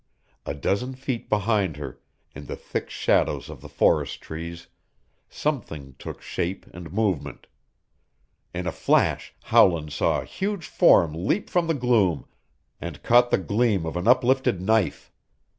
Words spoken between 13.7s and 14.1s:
of an